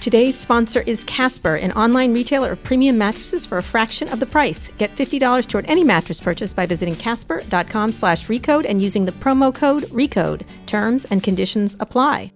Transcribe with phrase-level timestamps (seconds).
[0.00, 4.24] Today's sponsor is Casper, an online retailer of premium mattresses for a fraction of the
[4.24, 4.70] price.
[4.78, 9.54] Get $50 toward any mattress purchase by visiting casper.com slash recode and using the promo
[9.54, 10.46] code RECODE.
[10.64, 12.32] Terms and conditions apply.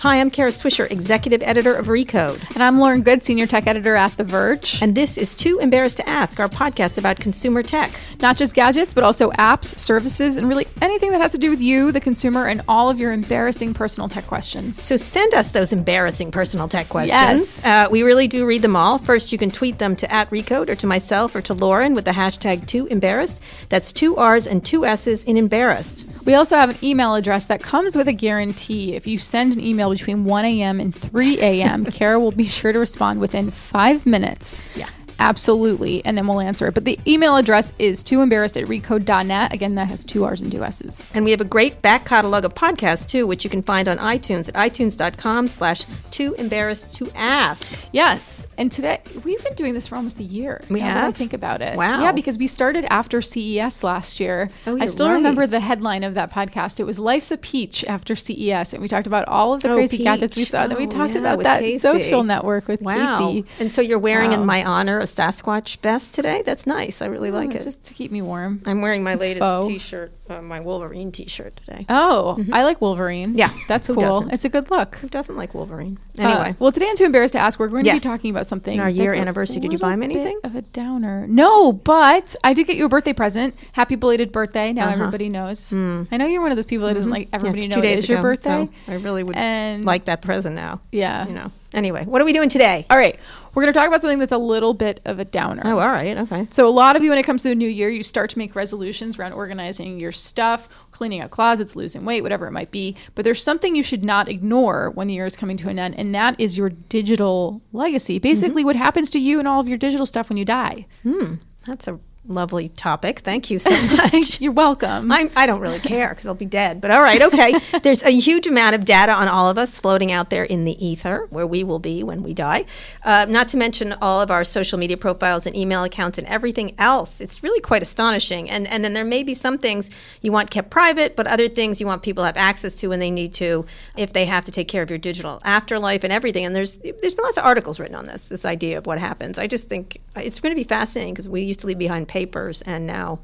[0.00, 2.40] Hi, I'm Kara Swisher, Executive Editor of Recode.
[2.54, 4.80] And I'm Lauren Goode, Senior Tech Editor at The Verge.
[4.80, 7.92] And this is Too Embarrassed to Ask, our podcast about consumer tech.
[8.18, 11.60] Not just gadgets, but also apps, services, and really anything that has to do with
[11.60, 14.80] you, the consumer, and all of your embarrassing personal tech questions.
[14.80, 17.12] So send us those embarrassing personal tech questions.
[17.12, 17.66] Yes.
[17.66, 18.96] Uh, we really do read them all.
[18.96, 22.06] First, you can tweet them to at Recode or to myself or to Lauren with
[22.06, 23.42] the hashtag Too Embarrassed.
[23.68, 26.06] That's two R's and two S's in embarrassed.
[26.24, 28.94] We also have an email address that comes with a guarantee.
[28.94, 30.80] If you send an email between 1 a.m.
[30.80, 34.62] and 3 a.m., Kara will be sure to respond within five minutes.
[34.74, 34.88] Yeah.
[35.20, 36.04] Absolutely.
[36.04, 36.74] And then we'll answer it.
[36.74, 39.52] But the email address is too embarrassed at recode.net.
[39.52, 41.06] Again, that has two R's and two S's.
[41.14, 43.98] And we have a great back catalog of podcasts too, which you can find on
[43.98, 47.88] iTunes at itunes.com slash too embarrassed to ask.
[47.92, 48.46] Yes.
[48.58, 50.62] And today, we've been doing this for almost a year.
[50.70, 51.16] We now that I have?
[51.16, 51.76] think about it.
[51.76, 52.00] Wow.
[52.02, 54.50] Yeah, because we started after CES last year.
[54.66, 56.80] Oh, I still remember the headline of that podcast.
[56.80, 58.72] It was Life's a Peach after CES.
[58.72, 60.50] And we talked about all of the Oh, crazy gadgets we Peach.
[60.50, 60.62] saw.
[60.62, 61.78] And then we Oh, talked yeah, about that Casey.
[61.78, 63.18] social network with Wow.
[63.18, 63.44] Casey.
[63.58, 66.42] And so you're wearing in my honor a Sasquatch vest today?
[66.42, 67.02] That's nice.
[67.02, 67.64] I really like Oh, it.
[67.64, 68.60] Just to keep me warm.
[68.66, 69.66] I'm wearing my It's latest faux.
[69.66, 71.84] t-shirt, uh, my Wolverine t-shirt today.
[71.88, 73.30] Oh, I like Wolverine.
[73.30, 73.38] Mm-hmm.
[73.38, 74.02] Yeah, That's who cool.
[74.02, 74.30] doesn't?
[74.32, 74.96] It's a good look.
[74.96, 75.98] Who doesn't like Wolverine?
[76.18, 76.56] Uh, Anyway.
[76.58, 78.02] well, today I'm Too Embarrassed to Ask, we're going to Yes.
[78.02, 78.74] be talking about something.
[78.74, 80.38] In our year anniversary, did you buy bit anything?
[80.44, 81.26] Of a downer.
[81.28, 83.54] No, but I did get you a birthday present.
[83.72, 84.72] Happy belated birthday.
[84.72, 85.72] Now everybody knows.
[85.72, 87.38] I know you're one of those people that doesn't like Uh-huh.
[87.38, 87.44] Mm-hmm.
[87.46, 88.68] Yeah, everybody it's know two it days is your birthday.
[88.86, 90.80] so I really would And- like that present now.
[90.92, 91.26] Yeah.
[91.26, 91.52] You know.
[91.72, 92.84] Anyway, what are we doing today?
[92.90, 93.18] All right.
[93.54, 95.62] We're going to talk about something that's a little bit of a downer.
[95.64, 96.20] Oh, all right.
[96.20, 96.46] Okay.
[96.50, 98.38] So a lot of you, when it comes to the new year, you start to
[98.38, 102.96] make resolutions around organizing your stuff, cleaning out closets, losing weight, whatever it might be.
[103.14, 105.96] But there's something you should not ignore when the year is coming to an end,
[105.98, 108.18] and that is your digital legacy.
[108.18, 110.86] Basically, what happens to you and all of your digital stuff when you die.
[111.04, 111.98] Mm, that's a
[112.30, 113.20] lovely topic.
[113.20, 114.40] Thank you so much.
[114.40, 115.10] You're welcome.
[115.12, 116.80] I'm, I don't really care because I'll be dead.
[116.80, 117.58] But all right, okay.
[117.82, 120.84] There's a huge amount of data on all of us floating out there in the
[120.84, 122.64] ether, where we will be when we die.
[123.04, 126.74] Uh, not to mention all of our social media profiles and email accounts and everything
[126.78, 127.20] else.
[127.20, 128.48] It's really quite astonishing.
[128.48, 129.90] And and then there may be some things
[130.22, 133.00] you want kept private, but other things you want people to have access to when
[133.00, 133.66] they need to,
[133.96, 136.44] if they have to take care of your digital afterlife and everything.
[136.44, 138.28] And there's there's been lots of articles written on this.
[138.28, 139.38] This idea of what happens.
[139.38, 142.62] I just think it's going to be fascinating because we used to leave behind papers
[142.62, 143.20] and now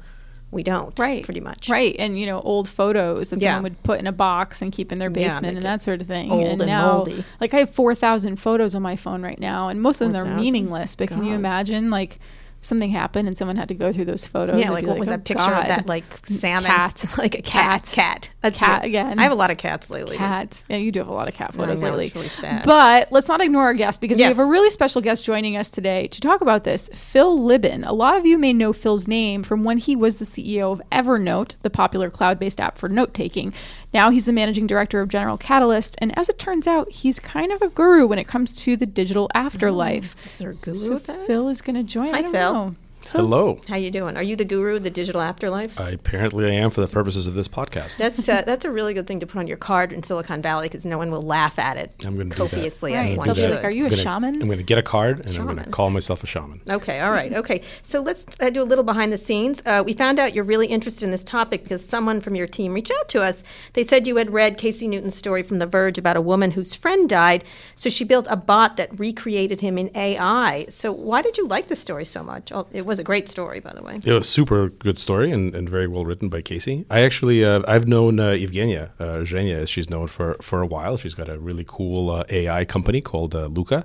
[0.49, 0.97] we don't.
[0.97, 1.25] right.
[1.25, 1.67] Pretty much.
[1.69, 1.93] Right.
[1.99, 3.55] And, you know, old photos that Yeah.
[3.55, 5.99] someone would put in a box and keep in their basement make and that sort
[6.01, 6.31] of thing.
[6.31, 7.23] old and and now, moldy.
[7.41, 10.35] like, I have 4,000 photos on my phone right now, and most of them are
[10.39, 10.95] meaningless.
[10.95, 12.19] But can you imagine, like,
[12.61, 14.59] something happened and someone had to go through those photos?
[14.59, 15.61] Yeah, like what was oh, that picture God.
[15.63, 17.05] of that like salmon Cat.
[17.17, 17.93] like a cat, Cat.
[17.93, 18.29] cat.
[18.41, 19.19] That's Cat again.
[19.19, 20.17] I have a lot of cats lately.
[20.17, 20.63] cat.
[20.69, 22.11] Yeah, you do have a lot of cat photos know, lately.
[22.15, 22.63] really sad.
[22.65, 24.33] But let's not ignore our guest because Yes.
[24.33, 26.89] we have a really special guest joining us today to talk about this.
[26.93, 27.83] Phil Libin.
[27.85, 30.81] A lot of you may know Phil's name from when he was the CEO of
[30.91, 33.53] Evernote, the popular cloud-based app for note taking.
[33.97, 37.51] Now he's the managing director of General Catalyst, and as it turns out, he's kind
[37.51, 40.15] of a guru when it comes to the digital afterlife.
[40.19, 41.25] Oh, is there a guru So of that?
[41.25, 42.11] Phil is going to join.
[42.13, 42.53] Hi, I don't Phil.
[42.53, 42.75] know.
[43.11, 43.59] Hello.
[43.69, 44.17] How you doing?
[44.17, 45.79] Are you the guru of the digital afterlife?
[45.79, 47.97] I apparently I am for the purposes of this podcast.
[47.97, 50.67] That's uh, that's a really good thing to put on your card in Silicon Valley
[50.67, 52.49] because no one will laugh at it I'm going to do that.
[52.51, 53.11] copiously Right.
[53.11, 53.55] I'm one They'll gonna be do should.
[53.55, 55.43] like, "Are you a I'm gonna- shaman?" I'm going to get a card and I'm
[55.45, 55.71] going to Shaman.
[55.71, 56.61] call myself a shaman.
[56.69, 57.61] Okay, all right, okay.
[57.81, 59.61] So let's uh, do a little behind the scenes.
[59.65, 62.73] Uh, we found out you're really interested in this topic because someone from your team
[62.73, 63.43] reached out to us.
[63.73, 66.75] They said you had read Casey Newton's story from The Verge about a woman whose
[66.75, 67.43] friend died,
[67.75, 70.65] so she built a bot that recreated him in AI.
[70.69, 72.51] So why did you like the story so much?
[72.51, 73.99] Oh, it was a great story, by the way.
[74.03, 76.85] It was super good story and, and very well written by Casey.
[76.89, 80.67] I actually uh, I've known uh, Evgenia uh, Zhenya, as she's known for for a
[80.67, 80.97] while.
[80.97, 83.83] She's got a really cool uh, AI company called uh, Luka,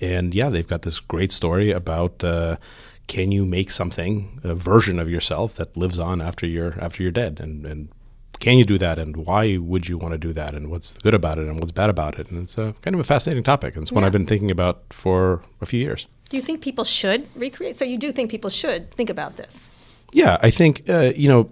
[0.00, 2.22] and yeah, they've got this great story about.
[2.22, 2.56] Uh,
[3.06, 7.12] can you make something a version of yourself that lives on after you're after you're
[7.12, 7.88] dead and, and
[8.40, 11.14] can you do that and why would you want to do that and what's good
[11.14, 13.74] about it and what's bad about it and it's a kind of a fascinating topic
[13.74, 14.06] and it's one Yeah.
[14.06, 16.06] I've been thinking about for a few years.
[16.28, 17.76] Do you think people should recreate?
[17.76, 19.70] So you do think people should think about this?
[20.12, 21.50] Yeah, I think uh, you know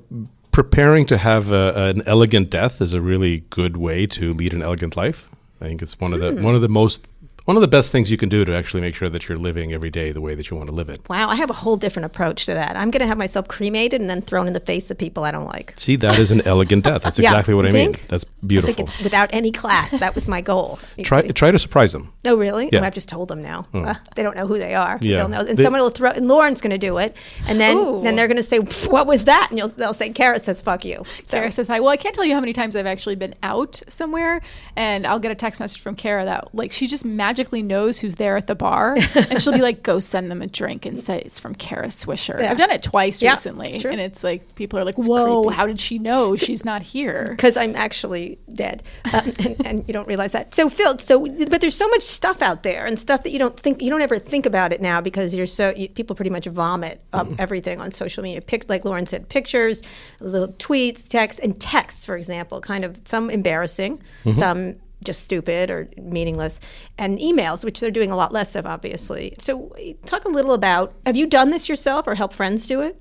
[0.53, 4.63] preparing to have a, an elegant death is a really good way to lead an
[4.63, 5.29] elegant life.
[5.61, 7.07] I think it's one of the one of the most
[7.44, 9.73] one of the best things you can do to actually make sure that you're living
[9.73, 11.06] every day the way that you want to live it.
[11.08, 12.75] Wow, I have a whole different approach to that.
[12.76, 15.31] I'm going to have myself cremated and then thrown in the face of people I
[15.31, 15.75] don't like.
[15.76, 17.02] See, that is an elegant death.
[17.02, 17.93] That's Yeah, exactly what you I mean.
[17.93, 18.08] think?
[18.08, 18.75] That's I beautiful.
[18.75, 19.91] think it's without any class.
[19.93, 20.79] That was my goal.
[21.02, 22.12] Try try to surprise them.
[22.26, 22.69] Oh, really?
[22.73, 22.81] Yeah.
[22.81, 23.67] Oh, I've just told them now.
[23.75, 24.99] Uh, they don't know who they are.
[25.02, 25.17] Yeah.
[25.19, 25.41] They'll know.
[25.41, 27.14] And They- someone will throw, and Lauren's going to do it.
[27.46, 28.02] And then, Ooh.
[28.02, 28.58] then they're going to say,
[28.88, 29.49] what was that?
[29.50, 31.05] And you'll, they'll say, Kara says, fuck you.
[31.26, 31.81] So, Kara says hi.
[31.81, 34.41] Well, I can't tell you how many times I've actually been out somewhere
[34.76, 38.15] and I'll get a text message from Kara that like she just magically knows who's
[38.17, 41.21] there at the bar and she'll be like, go send them a drink and say
[41.21, 42.39] it's from Kara Swisher.
[42.41, 42.51] Yeah.
[42.51, 43.73] I've done it twice Yeah, recently.
[43.75, 43.85] it's.
[43.85, 45.57] And it's like people are like, whoa, creepy.
[45.57, 47.27] how did she know she's not here?
[47.31, 48.83] because I'm actually dead,
[49.13, 50.55] um, and, and you don't realize that.
[50.55, 53.59] So Phil, so but there's so much stuff out there and stuff that you don't
[53.59, 56.47] think you don't ever think about it now because you're so you, people pretty much
[56.47, 58.41] vomit up everything on social media.
[58.41, 59.83] Pic, like Lauren said, pictures,
[60.21, 64.01] little tweets, text, and text, for example, kind of some embarrassing,
[64.33, 66.61] some just stupid or meaningless,
[66.99, 69.35] and emails, which they're doing a lot less of, obviously.
[69.39, 69.75] So
[70.06, 73.01] talk a little about have you done this yourself or help friends do it?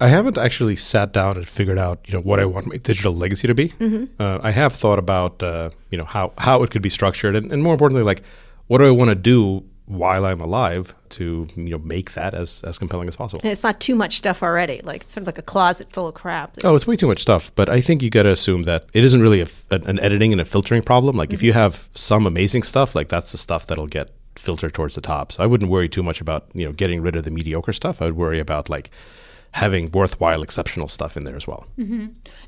[0.00, 3.14] I haven't actually sat down and figured out, you know, what I want my digital
[3.14, 3.68] legacy to be.
[3.68, 4.04] Mm-hmm.
[4.18, 7.52] Uh, I have thought about, uh, you know, how how it could be structured, and,
[7.52, 8.22] and more importantly, like,
[8.66, 12.62] what do I want to do while I'm alive to, you know, make that as
[12.64, 13.40] as compelling as possible.
[13.42, 16.14] And it's not too much stuff already, like sort of like a closet full of
[16.14, 16.56] crap.
[16.64, 17.52] Oh, it's way too much stuff.
[17.54, 20.32] But I think you got to assume that it isn't really a an, an editing
[20.32, 21.16] and a filtering problem.
[21.16, 21.60] Like, if you mm-hmm.
[21.60, 25.32] have some amazing stuff, like that's the stuff that'll get filtered towards the top.
[25.32, 28.00] So I wouldn't worry too much about you know getting rid of the mediocre stuff.
[28.00, 28.90] I would worry about like
[29.52, 31.66] having worthwhile, exceptional stuff in there as well.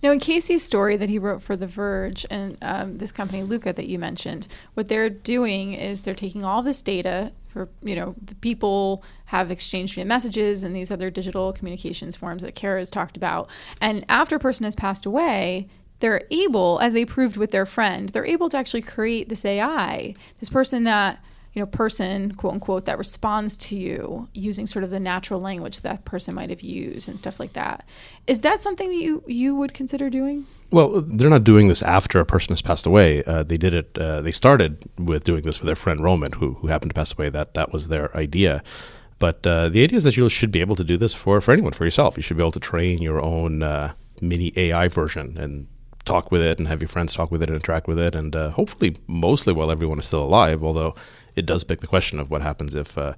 [0.03, 3.73] Now, in Casey's story that he wrote for The Verge and um, this company, Luka,
[3.73, 8.15] that you mentioned, what they're doing is they're taking all this data for, you know,
[8.21, 13.17] the people have exchanged messages and these other digital communications forms that Kara has talked
[13.17, 13.49] about.
[13.81, 15.69] And after a person has passed away,
[16.01, 20.15] they're able, as they proved with their friend, they're able to actually create this AI,
[20.41, 21.23] this person that
[21.55, 25.81] you know, person, quote unquote, that responds to you using sort of the natural language
[25.81, 27.87] that person might have used and stuff like that.
[28.27, 30.47] Is that something that you you would consider doing?
[30.71, 33.23] Well, they're not doing this after a person has passed away.
[33.23, 33.97] Uh, they did it.
[33.97, 37.13] Uh, they started with doing this for their friend Roman, who who happened to pass
[37.13, 37.31] away.
[37.31, 38.63] That that was their idea.
[39.21, 41.53] But uh, the idea is that you should be able to do this for for
[41.53, 42.17] anyone, for yourself.
[42.17, 45.69] You should be able to train your own uh, mini AI version and
[46.05, 48.35] talk with it, and have your friends talk with it, and interact with it, and
[48.35, 50.65] uh, hopefully, mostly while everyone is still alive.
[50.65, 50.97] Although
[51.37, 52.97] it does beg the question of what happens if.
[52.99, 53.15] Uh,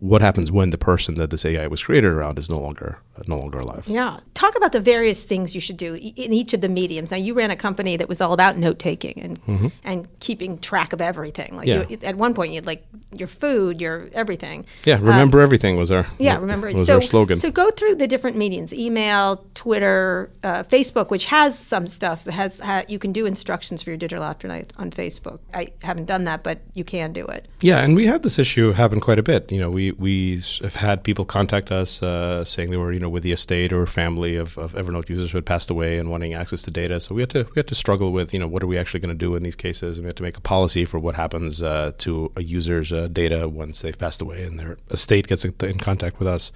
[0.00, 3.36] what happens when the person that this AI was created around is no longer no
[3.36, 3.88] longer alive?
[3.88, 4.20] Yeah.
[4.34, 7.10] Talk about the various things you should do in each of the mediums.
[7.10, 10.92] Now, you ran a company that was all about note taking and and keeping track
[10.92, 11.56] of everything.
[11.56, 11.84] Like Yeah.
[11.88, 12.84] you, at one point, you had like
[13.16, 14.66] your food, your everything.
[14.84, 16.68] Yeah, remember everything was our Yeah, remember.
[16.68, 17.36] was so, our slogan.
[17.38, 22.32] So go through the different mediums: email, Twitter, uh, Facebook, which has some stuff that
[22.32, 25.40] has ha- you can do instructions for your digital afterlife on Facebook.
[25.52, 27.46] I haven't done that, but you can do it.
[27.60, 29.50] Yeah, and we had this issue happen quite a bit.
[29.50, 33.08] You know, we we have had people contact us uh, saying they were you know
[33.08, 36.34] with the estate or family of, of Evernote users who had passed away and wanting
[36.34, 37.00] access to data.
[37.00, 39.00] So we had to we had to struggle with you know what are we actually
[39.00, 41.14] going to do in these cases, and we had to make a policy for what
[41.14, 45.44] happens uh, to a user's uh, data once they've passed away and their estate gets
[45.44, 46.52] in, in contact with us.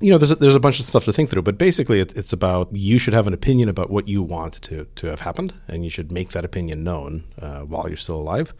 [0.00, 2.16] You know, there's a, there's a bunch of stuff to think through, but basically, it,
[2.16, 5.52] it's about you should have an opinion about what you want to to have happened,
[5.68, 8.54] and you should make that opinion known uh, while you're still alive.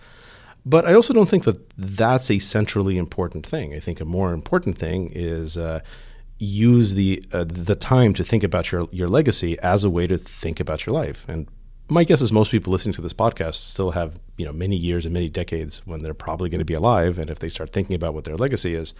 [0.64, 3.74] But I also don't think that that's a centrally important thing.
[3.74, 5.80] I think a more important thing is uh,
[6.38, 10.18] use the uh, the time to think about your your legacy as a way to
[10.18, 11.26] think about your life.
[11.28, 11.48] And
[11.88, 15.06] my guess is most people listening to this podcast still have you know many years
[15.06, 17.18] and many decades when they're probably going to be alive.
[17.18, 18.94] And if they start thinking about what their legacy is,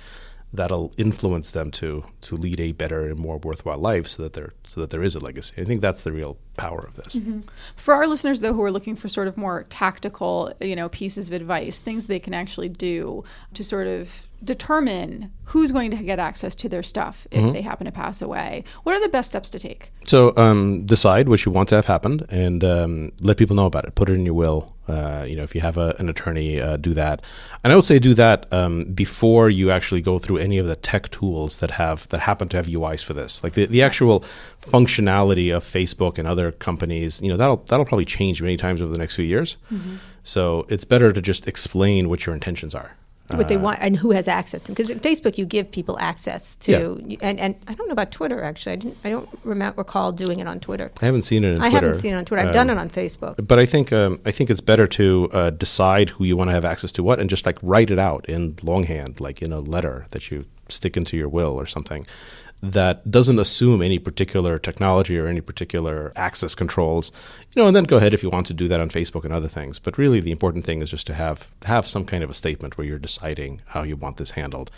[0.53, 4.53] that'll influence them to to lead a better and more worthwhile life, so that there
[4.65, 5.61] so that there is a legacy.
[5.61, 7.17] I think that's the real power of this.
[7.17, 7.41] Mm-hmm.
[7.77, 11.29] For our listeners, though, who are looking for sort of more tactical, you know, pieces
[11.29, 16.19] of advice, things they can actually do to sort of determine who's going to get
[16.19, 19.51] access to their stuff if they happen to pass away, what are the best steps
[19.51, 19.91] to take?
[20.05, 23.85] So um, decide what you want to have happened and um, let people know about
[23.85, 23.95] it.
[23.95, 24.73] Put it in your will.
[24.89, 27.27] Uh, you know, if you have a, an attorney, uh, do that.
[27.63, 30.77] And I would say do that um, before you actually go through any of the
[30.77, 33.43] tech tools that have that happen to have UIs for this.
[33.45, 34.25] Like the, the actual
[34.63, 37.21] functionality of Facebook and other companies.
[37.23, 39.57] You know, that'll that'll probably change many times over the next few years.
[40.23, 42.97] So it's better to just explain what your intentions are.
[43.39, 44.75] What they want and who has access to them.
[44.75, 48.43] Because at Facebook, you give people access to, and, and I don't know about Twitter
[48.43, 48.73] actually.
[48.73, 48.99] I didn't.
[49.05, 50.91] I don't remember, recall doing it on Twitter.
[51.01, 51.87] I haven't seen it in I Twitter.
[51.87, 52.47] haven't seen it on Twitter.
[52.47, 53.47] I've done it on Facebook.
[53.47, 56.55] But I think um, I think it's better to uh, decide who you want to
[56.55, 59.61] have access to what, and just like write it out in longhand, like in a
[59.61, 62.07] letter that you stick into your will or something.
[62.63, 67.11] That doesn't assume any particular technology or any particular access controls,
[67.55, 69.33] you know, and then go ahead if you want to do that on Facebook and
[69.33, 69.79] other things.
[69.79, 72.77] But really, the important thing is just to have have some kind of a statement
[72.77, 74.71] where you're deciding how you want this handled,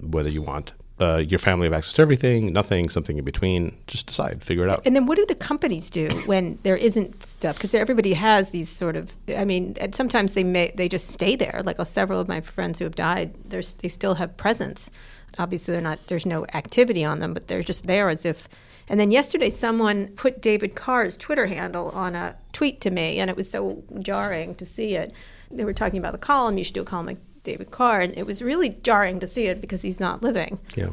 [0.00, 3.76] whether you want uh, your family have access to everything, nothing, something in between.
[3.86, 4.82] Just decide, figure it out.
[4.84, 7.56] And then what do the companies do when there isn't stuff?
[7.56, 9.12] Because everybody has these sort of.
[9.36, 11.60] I mean, sometimes they may they just stay there.
[11.64, 14.90] Like uh, several of my friends who have died, they still have presence.
[15.38, 15.98] Obviously, they're not.
[16.06, 18.48] There's no activity on them, but they're just there as if.
[18.88, 23.28] And then yesterday, someone put David Carr's Twitter handle on a tweet to me, and
[23.28, 25.12] it was so jarring to see it.
[25.50, 26.56] They were talking about the column.
[26.58, 29.46] You should do a column like David Carr, and it was really jarring to see
[29.46, 30.58] it because he's not living.
[30.74, 30.90] Yeah,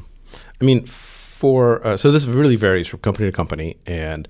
[0.61, 4.27] I mean, for uh, so this really varies from company to company, and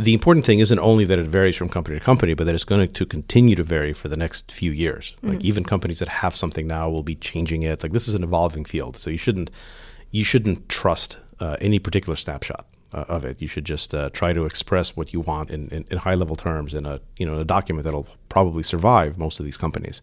[0.00, 2.64] the important thing isn't only that it varies from company to company, but that it's
[2.64, 5.12] going to continue to vary for the next few years.
[5.16, 5.28] Mm-hmm.
[5.28, 7.82] Like even companies that have something now will be changing it.
[7.82, 9.50] Like this is an evolving field, so you shouldn't
[10.10, 13.40] you shouldn't trust uh, any particular snapshot uh, of it.
[13.40, 16.36] You should just uh, try to express what you want in, in, in, high level
[16.36, 20.02] terms in a you know in a document that'll probably survive most of these companies.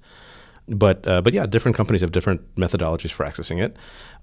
[0.67, 3.75] But uh, but yeah, different companies have different methodologies for accessing it.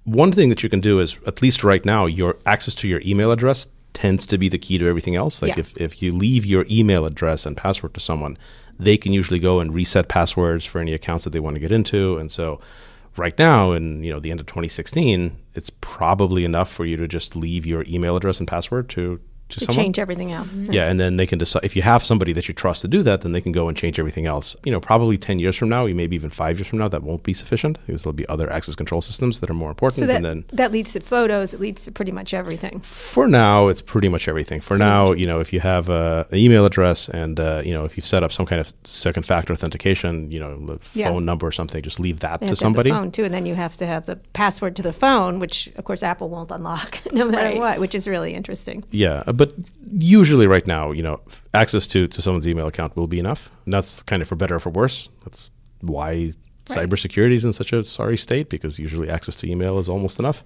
[0.04, 3.00] One thing that you can do is at least right now, your access to your
[3.04, 5.40] email address tends to be the key to everything else.
[5.40, 5.60] Like yeah.
[5.60, 8.36] if, if you leave your email address and password to someone,
[8.78, 11.72] they can usually go and reset passwords for any accounts that they want to get
[11.72, 12.18] into.
[12.18, 12.60] And so
[13.16, 17.08] right now in you know the end of 2016, it's probably enough for you to
[17.08, 19.20] just leave your email address and password to
[19.54, 19.84] to, to someone.
[19.84, 20.56] change everything else.
[20.56, 20.72] Mm-hmm.
[20.72, 23.02] Yeah, and then they can decide if you have somebody that you trust to do
[23.02, 24.56] that, then they can go and change everything else.
[24.64, 27.22] You know, probably ten years from now, maybe even five years from now, that won't
[27.22, 30.00] be sufficient because there'll be other access control systems that are more important.
[30.00, 31.54] So that, and then that leads to photos.
[31.54, 32.80] It leads to pretty much everything.
[32.80, 34.60] For now, it's pretty much everything.
[34.60, 37.84] For now, you know, if you have uh, an email address and uh, you know
[37.84, 41.10] if you've set up some kind of second factor authentication, you know, the yeah.
[41.10, 42.90] phone number or something, just leave that they to somebody.
[42.90, 45.68] To phone too, and then you have to have the password to the phone, which
[45.76, 47.58] of course Apple won't unlock no matter right.
[47.58, 48.84] what, which is really interesting.
[48.90, 49.43] Yeah, but
[49.92, 51.20] usually right now, you know,
[51.52, 53.50] access to, to someone's email account will be enough.
[53.64, 55.08] And that's kind of for better or for worse.
[55.24, 56.34] That's why right.
[56.66, 60.44] cybersecurity is in such a sorry state because usually access to email is almost enough.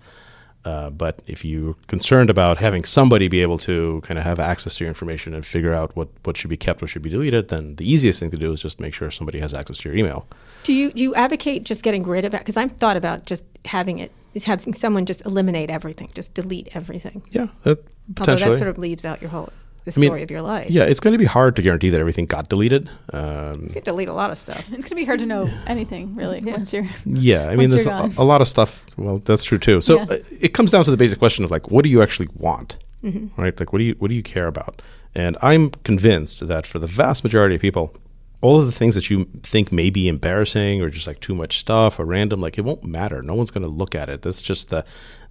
[0.64, 4.76] Uh, but if you're concerned about having somebody be able to kind of have access
[4.76, 7.48] to your information and figure out what, what should be kept, what should be deleted,
[7.48, 9.96] then the easiest thing to do is just make sure somebody has access to your
[9.96, 10.26] email.
[10.64, 12.38] Do you do you advocate just getting rid of it?
[12.38, 14.10] Because I've thought about just having it,
[14.44, 17.22] having someone just eliminate everything, just delete everything.
[17.30, 17.84] Yeah, that,
[18.20, 19.50] Although that sort of leaves out your whole
[19.84, 20.70] the story I mean, of your life.
[20.70, 22.90] Yeah, it's going to be hard to guarantee that everything got deleted.
[23.12, 24.58] Um, you could delete a lot of stuff.
[24.58, 26.52] It's going to be hard to know anything really yeah.
[26.52, 26.86] once you're.
[27.04, 28.84] Yeah, I mean, there's a, a, lot of stuff.
[28.96, 29.80] Well, that's true too.
[29.80, 30.06] So yeah.
[30.10, 32.76] uh, it comes down to the basic question of like, what do you actually want,
[33.02, 33.40] mm-hmm.
[33.40, 33.58] right?
[33.58, 34.82] Like, what do you what do you care about?
[35.14, 37.94] And I'm convinced that for the vast majority of people,
[38.40, 41.58] all of the things that you think may be embarrassing or just like too much
[41.58, 43.20] stuff or random, like it won't matter.
[43.22, 44.22] No one's going to look at it.
[44.22, 44.84] That's just the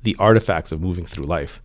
[0.04, 1.62] the artifacts of moving through life.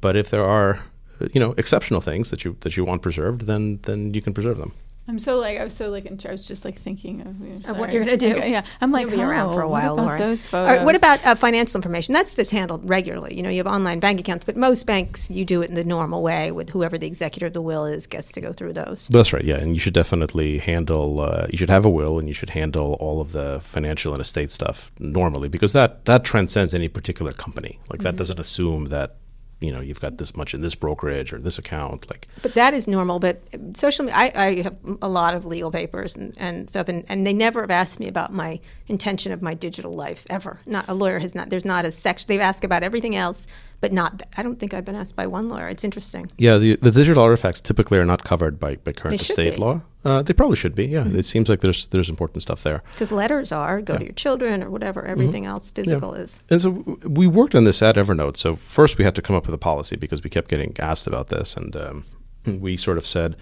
[0.00, 0.84] But if there are
[1.32, 4.58] you know exceptional things that you that you want preserved, then then you can preserve
[4.58, 4.72] them.
[5.08, 7.70] I'm so like I was so like in charge, just like thinking of, you know,
[7.70, 8.28] of what you're gonna do.
[8.28, 9.96] yeah, I'm like You'll be around for a while.
[9.96, 10.76] What about those photos?
[10.76, 12.12] Right, what about uh, financial information?
[12.12, 13.36] That's just handled regularly.
[13.36, 15.84] You know, you have online bank accounts, but most banks you do it in the
[15.84, 19.08] normal way with whoever the executor of the will is gets to go through those.
[19.08, 19.44] That's right.
[19.44, 21.20] Yeah, and you should definitely handle.
[21.20, 24.20] Uh, you should have a will, and you should handle all of the financial and
[24.20, 27.80] estate stuff normally because that that transcends any particular company.
[27.90, 28.04] Like mm-hmm.
[28.04, 29.16] that doesn't assume that
[29.62, 32.74] you know you've got this much in this brokerage or this account like but that
[32.74, 33.40] is normal but
[33.74, 37.32] social I, I have a lot of legal papers and, and stuff and, and they
[37.32, 40.60] never have asked me about my intention of my digital life ever.
[40.66, 43.46] Not a lawyer has not there's not a section they've asked about everything else
[43.80, 45.68] but not i don't think i've been asked by one lawyer.
[45.68, 46.30] It's interesting.
[46.38, 50.22] Yeah the, the digital artifacts typically are not covered by, by current estate law uh,
[50.22, 50.86] they probably should be.
[50.86, 51.18] Yeah, mm-hmm.
[51.18, 52.82] it seems like there's there's important stuff there.
[52.92, 53.98] Because letters are go yeah.
[53.98, 55.02] to your children or whatever.
[55.02, 55.10] Mm-hmm.
[55.10, 55.52] Everything mm-hmm.
[55.52, 56.22] else physical yeah.
[56.22, 56.42] is.
[56.50, 56.70] And so
[57.04, 58.36] we worked on this at Evernote.
[58.36, 61.06] So first we had to come up with a policy because we kept getting asked
[61.06, 62.04] about this, and um,
[62.46, 63.36] we sort of said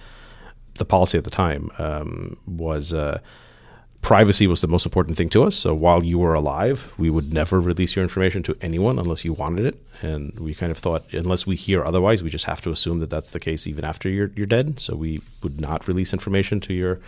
[0.75, 2.93] the policy at the time um, was.
[2.93, 3.21] Uh,
[4.03, 5.57] privacy was the most important thing to us.
[5.57, 9.33] So while you were alive, we would never release your information to anyone unless you
[9.33, 9.83] wanted it.
[10.03, 13.11] And we kind of thought, unless we hear otherwise, we just have to assume that
[13.11, 14.81] that's the case even after you're, you're dead.
[14.81, 17.01] So we would not release information to your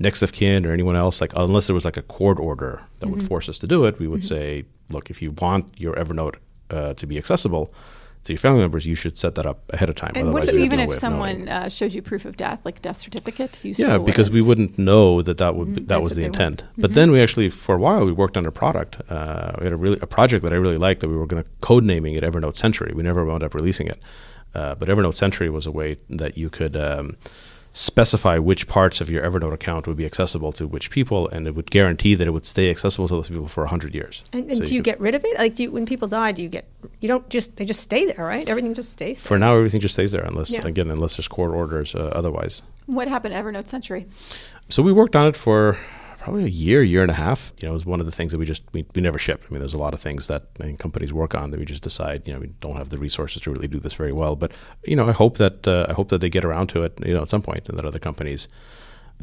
[0.00, 1.20] next of kin or anyone else.
[1.20, 3.16] Like unless there was like a court order that mm-hmm.
[3.16, 4.34] would force us to do it, we would mm-hmm.
[4.34, 6.36] say, look, if you want your Evernote
[6.70, 7.72] uh, to be accessible,
[8.24, 10.12] to your family members, you should set that up ahead of time.
[10.14, 13.64] And what if, even if someone uh, showed you proof of death, like death certificate?
[13.64, 15.86] You yeah, because we wouldn't know that that would mm-hmm.
[15.86, 16.64] that was the intent.
[16.64, 16.82] Mm-hmm.
[16.82, 19.00] But then we actually, for a while, we worked on a product.
[19.10, 21.42] Uh, we had a really a project that I really liked that we were going
[21.42, 22.92] to code naming it Evernote Century.
[22.94, 24.02] We never wound up releasing it,
[24.54, 26.76] uh, but Evernote Century was a way that you could.
[26.76, 27.16] Um,
[27.72, 31.54] specify which parts of your Evernote account would be accessible to which people, and it
[31.54, 34.24] would guarantee that it would stay accessible to those people for hundred years.
[34.32, 35.38] And, and So do you could- get rid of it?
[35.38, 36.64] Like, do you, when people die, do you get?
[37.00, 38.48] You don't just they just stay there, right?
[38.48, 39.18] Everything just stays.
[39.22, 39.28] There.
[39.28, 40.66] for now everything just stays there unless Yeah.
[40.66, 42.62] again unless there's court orders uh, otherwise.
[42.86, 44.06] What happened to Evernote Century?
[44.68, 45.76] So we worked on it for
[46.20, 47.52] probably a year, year and a half.
[47.60, 49.46] You know, it was one of the things that we just we, we never shipped.
[49.48, 51.64] I mean, there's a lot of things that I mean, companies work on that we
[51.66, 54.36] just decide, you know, we don't have the resources to really do this very well.
[54.36, 54.52] But
[54.84, 57.14] you know, I hope that uh, I hope that they get around to it, you
[57.14, 58.48] know, at some point, and that other companies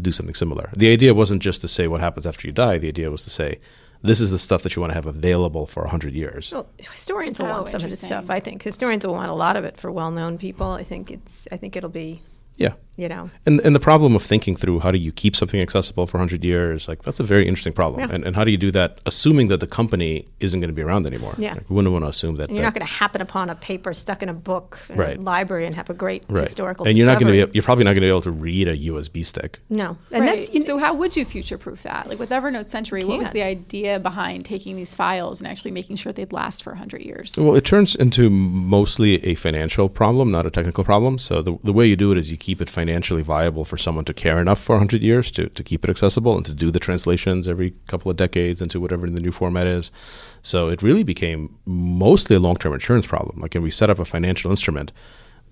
[0.01, 0.70] do something similar.
[0.75, 2.77] The idea wasn't just to say what happens after you die.
[2.77, 3.60] The idea was to say
[4.04, 6.51] this is the stuff that you want to have available for hundred years.
[6.54, 8.30] Well, historians will Oh, want some of this stuff.
[8.30, 10.70] I think historians will want a lot of it for well-known people.
[10.72, 11.48] I think it's.
[11.51, 12.22] I think it'll be.
[12.58, 12.74] Yeah.
[12.98, 13.30] You know.
[13.46, 16.44] And, and the problem of thinking through how do you keep something accessible for 100
[16.44, 18.01] years, like that's a very interesting problem.
[18.01, 18.16] Yeah.
[18.16, 20.82] And, and how do you do that, assuming that the company isn't going to be
[20.82, 21.36] around anymore?
[21.38, 21.54] Yeah.
[21.54, 22.50] Like, we wouldn't want to assume that.
[22.50, 24.98] And you're that- not going to happen upon a paper stuck in a book in
[24.98, 25.18] Right.
[25.18, 26.46] a library and have a great right.
[26.46, 26.88] historical.
[26.88, 28.68] And you're not going to be, you're probably not going to be able to read
[28.68, 29.60] a USB stick.
[29.70, 30.36] No, and right.
[30.36, 32.10] that's you know, so how would you future-proof that?
[32.10, 35.98] Like with Evernote Century, what was the idea behind taking these files and actually making
[35.98, 37.36] sure they'd last for 100 years?
[37.39, 41.20] Well, it turns into mostly a financial problem, not a technical problem.
[41.20, 42.87] So the, the way you do it is you keep it financially
[43.22, 46.46] viable for someone to care enough for 100 years to, to keep it accessible and
[46.46, 49.91] to do the translations every couple of decades into whatever the new format is.
[50.41, 53.39] So it really became mostly a long-term insurance problem.
[53.39, 54.91] Like, and we set up a financial instrument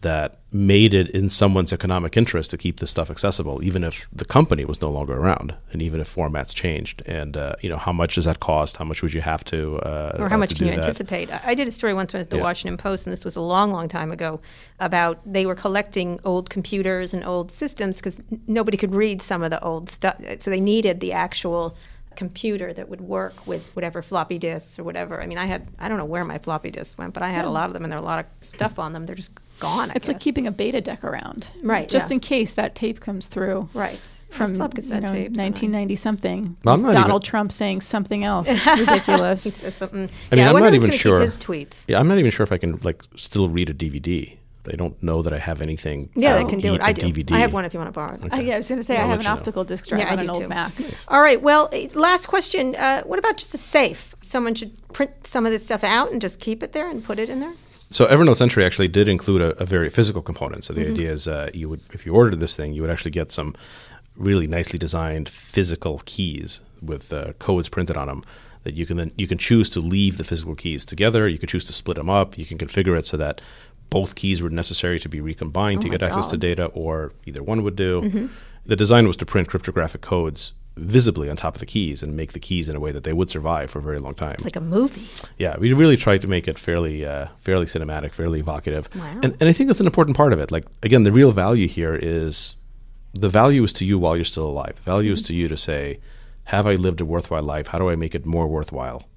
[0.02, 4.24] that made it in someone's economic interest to keep this stuff accessible, even if the
[4.26, 7.02] company was no longer around, and even if formats changed.
[7.06, 8.78] And uh, you know, how much does that cost?
[8.78, 9.78] How much would you have to?
[9.80, 10.80] Uh, or how much can do you that?
[10.80, 11.32] anticipate?
[11.32, 12.44] I I did a story once at the Yeah.
[12.44, 14.40] Washington Post, and this was a long, long time ago,
[14.80, 19.50] about they were collecting old computers and old systems because nobody could read some of
[19.50, 21.76] the old stuff, so they needed the actual
[22.16, 25.22] computer that would work with whatever floppy disks or whatever.
[25.22, 27.46] I mean, I had I don't know where my floppy disks went, but I had
[27.46, 29.06] a lot of them, and there are a lot of stuff on them.
[29.06, 29.90] They're just gone.
[29.92, 32.16] I It's like keeping a beta deck around, Right, Just yeah.
[32.16, 33.70] in case that tape comes through.
[33.74, 36.58] right From you cassette know, tapes, and I- 1990 something.
[36.64, 39.44] Well, I'm not Donald even- Trump saying something else He ridiculous.
[39.44, 40.00] says something.
[40.00, 40.10] I mean,
[40.44, 41.20] yeah, I'm wonder not even sure.
[41.22, 41.86] His tweets.
[41.88, 44.38] Yeah, I'm not even sure if I can like still read a DVD.
[44.68, 46.10] I don't know that I have anything.
[46.16, 46.82] Yeah, that they can do it.
[46.82, 47.04] I a do.
[47.04, 47.34] DVD.
[47.36, 48.34] I have one if you want to borrow it.
[48.34, 49.34] Uh, yeah, I was going to say I'll I have an you know.
[49.36, 50.50] optical disc drive Yeah, I on do an old too.
[50.50, 50.72] Mac.
[51.08, 51.40] All right.
[51.40, 52.76] Well, eh, last question.
[52.76, 54.16] Uh, what about just a safe?
[54.24, 57.20] Someone should print some of this stuff out and just keep it there and put
[57.20, 57.54] it in there.
[57.90, 60.64] So Evernote Century actually did include a, a very physical component.
[60.64, 60.92] So the Mm-hmm.
[60.94, 63.56] idea is, uh, you would if you ordered this thing, you would actually get some
[64.16, 68.24] really nicely designed physical keys with uh, codes printed on them
[68.64, 71.28] that you can then you can choose to leave the physical keys together.
[71.28, 72.38] You can choose to split them up.
[72.38, 73.40] You can configure it so that
[73.92, 76.42] both keys were necessary to be recombined to Oh my get access to Mm-hmm.
[76.50, 78.30] data, or either one would do.
[78.66, 82.34] The design was to print cryptographic codes visibly on top of the keys and make
[82.34, 84.34] the keys in a way that they would survive for a very long time.
[84.34, 85.08] It's like a movie.
[85.38, 89.20] Yeah, we really tried to make it fairly, uh, fairly cinematic, fairly evocative, Wow.
[89.24, 90.52] and and I think that's an important part of it.
[90.52, 92.56] Like again, the real value here is
[93.14, 94.76] the value is to you while you're still alive.
[94.76, 95.28] The value is Mm-hmm.
[95.28, 96.00] to you to say,
[96.46, 97.68] have I lived a worthwhile life?
[97.68, 99.08] How do I make it more worthwhile?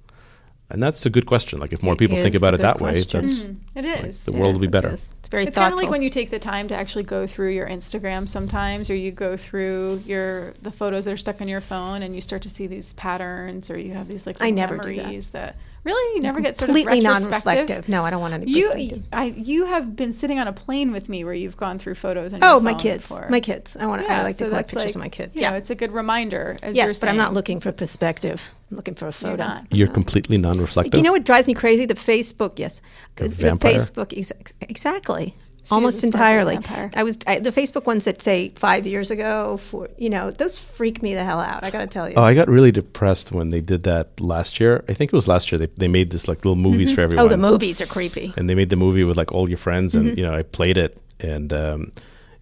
[0.71, 1.59] And that's a good question.
[1.59, 3.21] Like if more It people think about it good that way, question.
[3.21, 3.77] that's mm-hmm.
[3.79, 4.25] It is.
[4.25, 4.89] the world will be Yes, it better.
[4.89, 7.49] It's very It's kind of like when you take the time to actually go through
[7.53, 11.61] your Instagram sometimes, or you go through your the photos that are stuck on your
[11.61, 14.57] phone, and you start to see these patterns, or you have these like I little
[14.57, 15.03] never do that.
[15.03, 15.55] memories that.
[15.89, 17.43] Really you never get sort completely of retrospective.
[17.45, 17.89] non-reflective.
[17.89, 18.45] No, I don't want any.
[18.51, 19.01] You.
[19.11, 22.33] I, you have been sitting on a plane with me where you've gone through photos.
[22.33, 23.03] On your Oh, my kids.
[23.09, 23.27] before.
[23.29, 23.75] My kids.
[23.79, 24.05] I want.
[24.05, 24.11] to.
[24.11, 25.35] I like so to collect pictures like, of my kids.
[25.35, 25.51] You Yeah.
[25.51, 26.57] know, it's a good reminder.
[26.61, 28.51] As you're yes, but I'm not looking for perspective.
[28.71, 29.37] I'm looking for a photo.
[29.37, 29.65] not.
[29.71, 30.95] you're completely non-reflective.
[30.97, 31.85] You know what drives me crazy?
[31.85, 32.59] The Facebook.
[32.59, 32.81] Yes,
[33.17, 33.73] A the vampire?
[33.73, 34.15] Facebook.
[34.17, 35.33] Ex- exactly.
[35.69, 36.91] She Almost is a sparkly entirely.
[36.95, 39.57] I was I, the Facebook ones that say five years ago.
[39.57, 41.63] For you know, those freak me the hell out.
[41.63, 42.15] I got to tell you.
[42.17, 44.83] Oh, I got really depressed when they did that last year.
[44.89, 45.59] I think it was last year.
[45.59, 46.95] They they made this like little movies mm-hmm.
[46.95, 47.25] for everyone.
[47.25, 48.33] oh, the movies are creepy.
[48.35, 50.17] and they made the movie with like all your friends and mm-hmm.
[50.17, 51.91] you know i played it and um,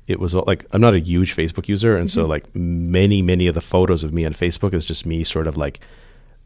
[0.08, 2.32] it was all- like i'm not a huge facebook user and so mm-hmm.
[2.32, 5.58] like many many of the photos of me on facebook is just me sort of
[5.58, 5.80] like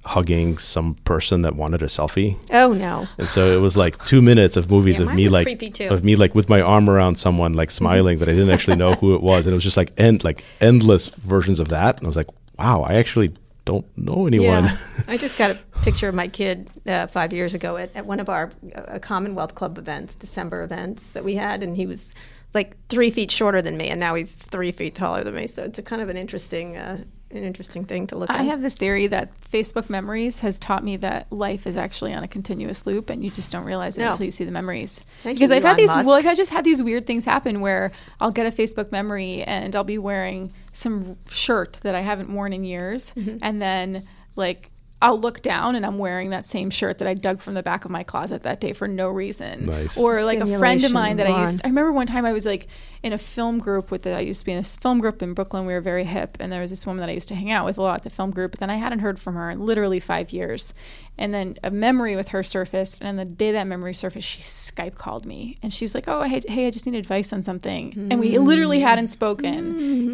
[0.05, 2.35] hugging some person that wanted a selfie.
[2.51, 3.07] Oh no.
[3.17, 5.47] and so it was like two minutes of movies Yeah, of me like
[5.91, 8.93] of me like with my arm around someone like smiling that i didn't actually know
[8.93, 9.45] who it was.
[9.45, 11.97] And it was just like end like endless versions of that.
[11.97, 13.33] And i was like wow i actually
[13.63, 14.63] don't know anyone.
[14.65, 14.77] Yeah.
[15.07, 18.19] I just got a picture of my kid uh, five years ago at, at one
[18.19, 22.13] of our uh, Commonwealth Club events, December events that we had, and he was
[22.55, 25.45] like three feet shorter than me, and now he's three feet taller than me.
[25.45, 27.03] So it's a kind of an interesting, uh,
[27.35, 28.39] an interesting thing to look at.
[28.39, 32.23] I have this theory that Facebook memories has taught me that life is actually on
[32.23, 34.11] a continuous loop, and you just don't realize it No.
[34.11, 35.05] until you see the memories.
[35.23, 36.07] Thank because you, I've had these, Musk.
[36.07, 39.75] well, I've just had these weird things happen where I'll get a Facebook memory and
[39.75, 43.37] I'll be wearing some shirt that I haven't worn in years, Mm-hmm.
[43.41, 44.70] and then like
[45.01, 47.85] I'll look down and I'm wearing that same shirt that I dug from the back
[47.85, 49.65] of my closet that day for no reason.
[49.65, 49.97] Nice.
[49.97, 51.41] Or like a friend of mine that I Lauren.
[51.43, 51.61] used.
[51.63, 52.67] I remember one time I was like
[53.01, 54.11] in a film group with the.
[54.15, 55.65] I used to be in a film group in Brooklyn.
[55.65, 57.65] We were very hip, and there was this woman that I used to hang out
[57.65, 58.51] with a lot at the film group.
[58.51, 60.75] But then I hadn't heard from her in literally five years.
[61.17, 64.95] And then a memory with her surfaced, and the day that memory surfaced, she Skype
[64.95, 68.07] called me, and she was like, "Oh, hey, hey I just need advice on something."
[68.09, 68.83] And we literally mm.
[68.83, 69.53] hadn't spoken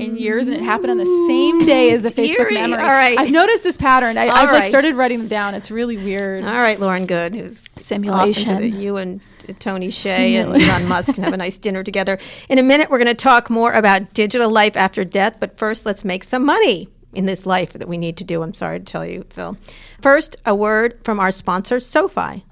[0.02, 0.20] in mm.
[0.20, 2.54] years, and it happened on the same day as the Facebook Eerie.
[2.56, 2.82] memory.
[2.82, 3.18] All right.
[3.18, 4.18] I've noticed this pattern.
[4.18, 5.56] I, All I've like started writing them down.
[5.56, 6.44] It's really weird.
[6.44, 8.50] All right, Lauren Goode, who's Simulation.
[8.50, 9.22] off into the- you and
[9.60, 12.18] Tony Hsieh and Elon Musk can have a nice dinner together.
[12.50, 15.38] In a minute, we're going to talk more about digital life after death.
[15.40, 18.44] But first, let's make some money in this life that we need to do.
[18.44, 19.58] I'm sorry to tell you, Phil.
[20.02, 22.46] First, a word from our sponsor, SoFi.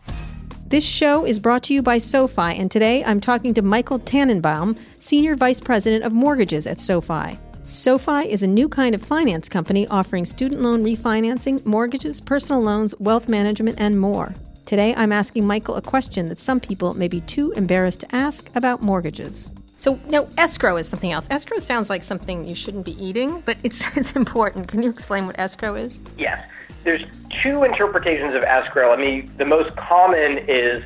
[0.67, 4.75] This show is brought to you by SoFi, and today I'm talking to Michael Tannenbaum,
[4.99, 7.37] Senior Vice President of Mortgages at SoFi.
[7.61, 12.95] SoFi is a new kind of finance company offering student loan refinancing, mortgages, personal loans,
[12.99, 14.33] wealth management, and more.
[14.65, 18.49] Today I'm asking Michael a question that some people may be too embarrassed to ask
[18.55, 19.51] about mortgages.
[19.77, 21.27] So, now escrow is something else.
[21.29, 24.67] Escrow sounds like something you shouldn't be eating, but it's, it's important.
[24.67, 26.01] Can you explain what escrow is?
[26.17, 26.49] Yes.
[26.83, 28.93] There's two interpretations of escrow.
[28.93, 30.83] I mean, the most common is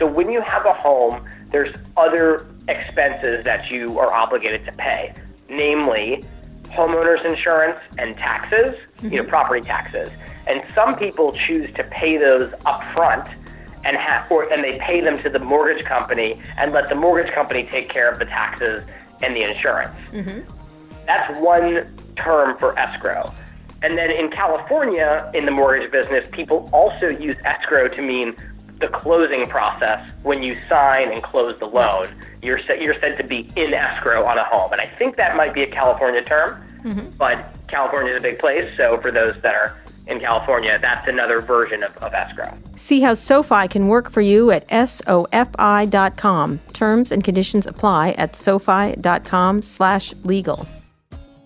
[0.00, 5.12] so when you have a home, there's other expenses that you are obligated to pay,
[5.50, 6.24] namely
[6.64, 9.28] homeowners insurance and taxes, you know, mm-hmm.
[9.28, 10.08] property taxes.
[10.46, 13.30] And some people choose to pay those upfront
[13.84, 17.32] and have or and they pay them to the mortgage company and let the mortgage
[17.32, 18.82] company take care of the taxes
[19.22, 19.94] and the insurance.
[20.12, 20.40] Mm-hmm.
[21.06, 23.32] That's one term for escrow.
[23.82, 28.36] And then in California, in the mortgage business, people also use escrow to mean
[28.78, 32.06] the closing process when you sign and close the loan.
[32.42, 34.72] You're said, you're said to be in escrow on a home.
[34.72, 37.10] And I think that might be a California term, mm-hmm.
[37.16, 38.64] but California is a big place.
[38.76, 39.78] So for those that are
[40.10, 42.56] in California, that's another version of, of escrow.
[42.76, 46.58] See how SoFi can work for you at sofi.com.
[46.72, 50.66] Terms and conditions apply at sofi.com slash legal.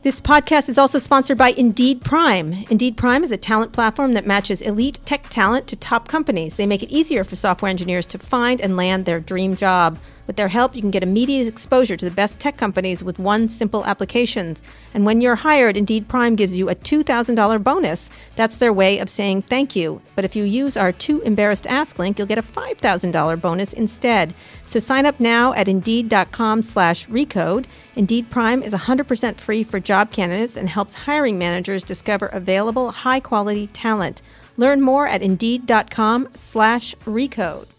[0.05, 2.67] This podcast is also sponsored by Indeed Prime.
[2.69, 6.57] Indeed Prime is a talent platform that matches elite tech talent to top companies.
[6.57, 9.99] They make it easier for software engineers to find and land their dream job.
[10.27, 13.49] With their help, you can get immediate exposure to the best tech companies with one
[13.49, 14.57] simple application.
[14.95, 18.11] And when you're hired, Indeed Prime gives you a $2,000 bonus.
[18.35, 20.01] That's their way of saying thank you.
[20.15, 24.35] But if you use our Too Embarrassed Ask link, you'll get a $5,000 bonus instead.
[24.65, 27.67] So sign up now at Indeed.com slash recode.
[27.97, 33.67] Indeed Prime is 100% free for job candidates and helps hiring managers discover available high-quality
[33.69, 34.23] talent.
[34.57, 37.74] Learn more at Indeed.com slash recode.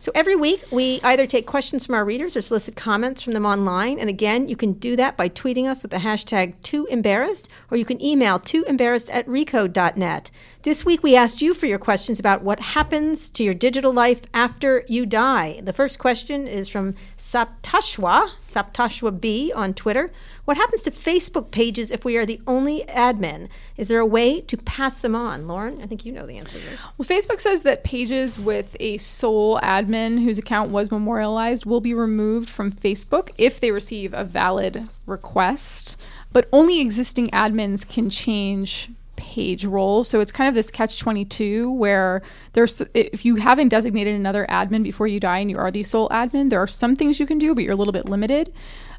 [0.00, 3.44] So every week, we either take questions from our readers or solicit comments from them
[3.44, 3.98] online.
[3.98, 7.84] And again, you can do that by tweeting us with the hashtag TooEmbarrassed, or you
[7.84, 10.30] can email tooembarrassed at recode.net.
[10.62, 14.22] This week, we asked you for your questions about what happens to your digital life
[14.32, 15.60] after you die.
[15.62, 20.10] The first question is from Saptashwa, Saptashwa B on Twitter.
[20.46, 23.48] What happens to Facebook pages if we are the only admin?
[23.76, 25.46] Is there a way to pass them on?
[25.46, 26.80] Lauren, I think you know the answer to this.
[26.96, 31.94] Well, Facebook says that pages with a sole admin whose account was memorialized will be
[31.94, 36.00] removed from Facebook if they receive a valid request,
[36.32, 40.08] but only existing admins can change page roles.
[40.08, 42.22] So it's kind of this catch 22 where
[42.52, 46.08] there's if you haven't designated another admin before you die and you are the sole
[46.08, 48.52] admin, there are some things you can do, but you're a little bit limited.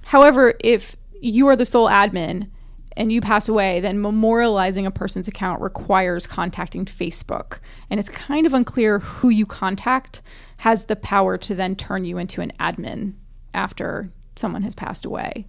[0.06, 2.50] However, if you are the sole admin
[3.02, 7.58] and you pass away, then memorializing a person's account requires contacting Facebook.
[7.90, 10.22] And it's kind of unclear who you contact
[10.58, 13.14] has the power to then turn you into an admin
[13.56, 15.48] after someone has passed away.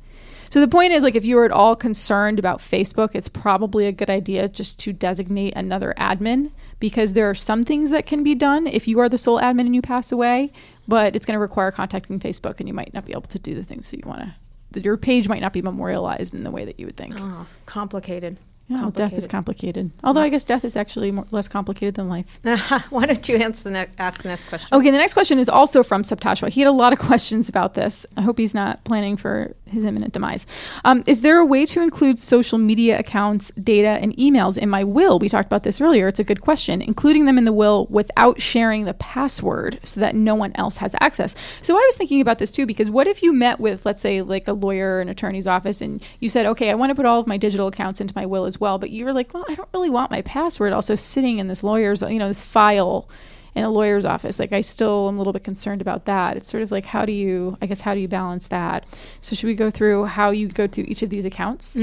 [0.49, 3.87] So the point is like if you are at all concerned about Facebook, it's probably
[3.87, 8.23] a good idea just to designate another admin because there are some things that can
[8.23, 10.53] be done if you are the sole admin and you pass away,
[10.89, 13.55] but it's going to require contacting Facebook and you might not be able to do
[13.55, 14.35] the things that you want to
[14.77, 17.15] your page might not be memorialized in the way that you would think.
[17.19, 18.37] Oh, complicated.
[18.73, 19.91] Yeah, death is complicated.
[20.03, 22.41] Although I guess death is actually more, less complicated than life.
[22.91, 24.69] Why don't you answer the next, ask the next question?
[24.73, 26.49] Okay, the next question is also from Saptashwa.
[26.49, 28.07] He had a lot of questions about this.
[28.17, 30.47] I hope he's not planning for his imminent demise.
[30.85, 34.85] Um, is there a way to include social media accounts, data, and emails in my
[34.85, 35.19] will?
[35.19, 36.09] We talked about this earlier.
[36.09, 36.81] It's a good question.
[36.83, 40.95] Including them in the will without sharing the password so that no one else has
[41.01, 41.35] access.
[41.61, 44.23] So I was thinking about this too because what if you met with, let's say,
[44.23, 47.07] like a lawyer, or an attorney's office, and you said, okay, I want to put
[47.07, 49.45] all of my digital accounts into my will as well, but you were like, well,
[49.49, 53.09] I don't really want my password also sitting in this lawyer's, you know, this file
[53.55, 54.39] in a lawyer's office.
[54.39, 56.37] Like I still am a little bit concerned about that.
[56.37, 58.87] It's sort of like how do you I guess how do you balance that?
[59.21, 61.77] So should we go through how you go through each of these accounts?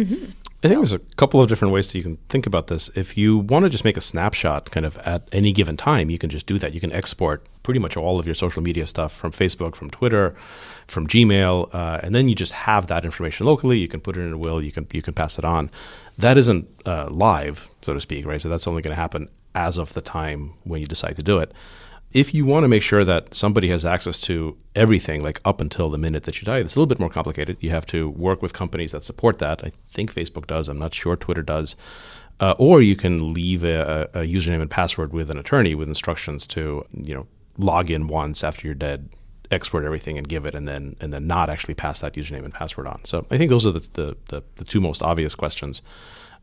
[0.62, 2.90] I think there's a couple of different ways that you can think about this.
[2.94, 6.18] If you want to just make a snapshot kind of at any given time, you
[6.18, 6.74] can just do that.
[6.74, 10.36] You can export pretty much all of your social media stuff from Facebook, from Twitter,
[10.86, 13.78] from Gmail, uh, and then you just have that information locally.
[13.78, 14.62] You can put it in a will.
[14.62, 15.72] You can you can pass it on.
[16.20, 18.42] That isn't uh, live, so to speak, right?
[18.42, 21.40] So that's only going to happen as of the time when you decide to do
[21.40, 21.54] it
[22.12, 25.90] if you want to make sure that somebody has access to everything, like up until
[25.90, 27.58] the minute that you die, it's a little bit more complicated.
[27.60, 29.64] You have to work with companies that support that.
[29.64, 30.70] I think Facebook does.
[30.70, 31.76] I'm not sure Twitter does.
[32.40, 36.48] Uh, or you can leave a, a, username and password with an attorney with instructions
[36.48, 37.28] to, you know,
[37.58, 39.10] log in once after you're dead,
[39.52, 42.54] export everything and give it, and then and then not actually pass that username and
[42.54, 43.04] password on.
[43.06, 45.82] So I think those are the the, the, the two most obvious questions.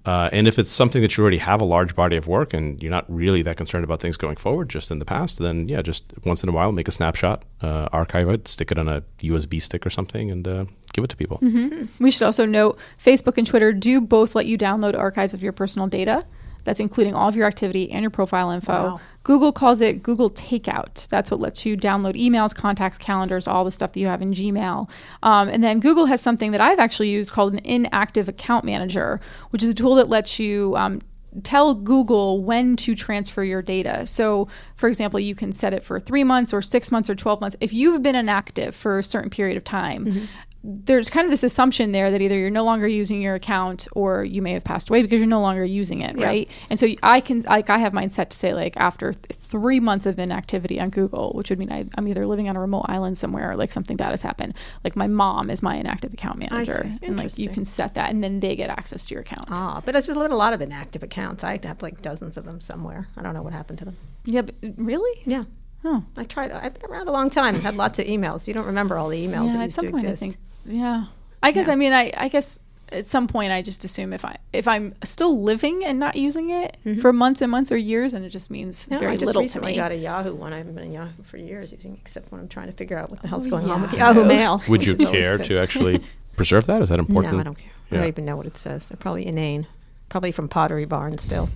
[0.07, 2.81] Uh, and if it's something that you already have a large body of work and
[2.81, 5.83] you're not really that concerned about things going forward, just in the past, then yeah,
[5.83, 9.03] just once in a while make a snapshot, uh, archive it, stick it on a
[9.19, 11.38] USB stick or something, and uh, give it to people.
[11.38, 12.03] Mm-hmm.
[12.03, 15.53] We should also note Facebook and Twitter do both let you download archives of your
[15.53, 16.25] personal data.
[16.62, 18.73] That's including all of your activity and your profile info.
[18.73, 19.01] Wow.
[19.27, 21.09] Google calls it Google Takeout.
[21.09, 24.33] That's what lets you download emails, contacts, calendars, all the stuff that you have in
[24.33, 24.89] Gmail.
[25.25, 29.21] Um, and then Google has something that I've actually used called an inactive account manager,
[29.51, 31.01] which is a tool that lets you um,
[31.43, 34.07] tell Google when to transfer your data.
[34.07, 37.41] So, for example, you can set it for three months or six months or 12
[37.41, 37.57] months.
[37.61, 40.25] If you've been inactive for a certain period of time, mm-hmm
[40.69, 44.25] there's kind of this assumption there that either you're no longer using your account or
[44.25, 46.27] you may have passed away because you're no longer using it, yeah.
[46.27, 46.51] right?
[46.69, 49.79] And so I can like I have mine set to say like after th- three
[49.79, 52.87] months of inactivity on Google, which would mean I, am either living on a remote
[52.89, 54.55] island somewhere or like something bad has happened.
[54.83, 58.25] Like my mom is my inactive account manager, and like you can set that, and
[58.25, 59.49] then they get access to your account.
[59.51, 61.45] Ah, but it's just a lot of inactive accounts.
[61.45, 63.09] I have like dozens of them somewhere.
[63.17, 63.97] I don't know what happened to them.
[64.25, 65.23] Yeah, but really?
[65.27, 65.45] Yeah.
[65.85, 66.51] Oh, I tried.
[66.51, 67.55] I've been around a long time.
[67.55, 68.49] Had lots of emails.
[68.49, 70.07] You don't remember all the emails yeah, that used to exist.
[70.07, 71.07] I think yeah.
[71.43, 71.73] I guess yeah.
[71.73, 72.59] I mean I I guess
[72.93, 76.51] at some point I just assume if I if I'm still living and not using
[76.51, 77.01] it mm-hmm.
[77.01, 79.43] for months and months or years, and it just means no, very I just little
[79.43, 80.53] recently to got a Yahoo one.
[80.53, 83.11] I haven't been a Yahoo for years using, except when I'm trying to figure out
[83.11, 83.75] what the hell's oh, going yeah.
[83.75, 84.63] on with the Yahoo Mail.
[84.69, 86.05] Would you care to actually
[86.37, 86.83] preserve that?
[86.83, 87.35] Is that important?
[87.35, 87.71] No, I don't care.
[87.91, 87.99] Yeah.
[87.99, 88.89] I don't even know what it says.
[88.89, 89.67] They're probably inane
[90.09, 91.49] probably from Pottery Barn still.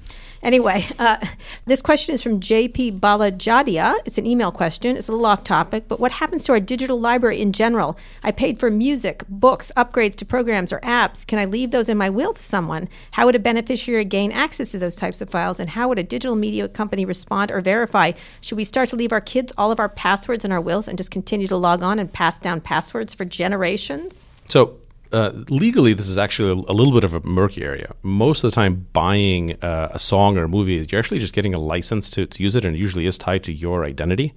[0.43, 1.19] Anyway, uh,
[1.67, 3.97] this question is from JP Balajadia.
[4.07, 4.97] It's an email question.
[4.97, 7.99] It's a little off topic, but what happens to our digital library in general?
[8.23, 11.27] I paid for music, books, upgrades to programs or apps.
[11.27, 12.89] Can I leave those in my will to someone?
[13.13, 15.61] How would a beneficiary gain access to those types of files?
[15.61, 18.13] And how would a digital media company respond or verify?
[18.41, 20.97] Should we start to leave our kids all of our passwords in our wills and
[20.97, 24.27] just continue to log on and pass down passwords for generations?
[24.49, 24.80] So,
[25.13, 27.95] uh, legally, this is actually a, a, little bit of a murky area.
[28.03, 31.55] Most of the time, buying uh, a song or a movie, you're actually just getting
[31.55, 34.35] a license to, to use it, and it usually is tied to your identity.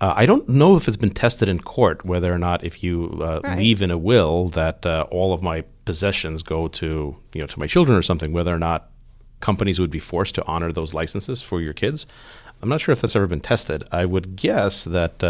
[0.00, 3.20] Uh, I don't know if it's been tested in court whether or not if you
[3.22, 3.58] uh, right.
[3.58, 7.58] leave in a will that uh, all of my possessions go to you know to
[7.58, 8.32] my children or something.
[8.32, 8.90] Whether or not
[9.40, 12.06] companies would be forced to honor those licenses for your kids.
[12.62, 13.84] I'm not sure if that's ever been tested.
[13.92, 15.22] I would guess that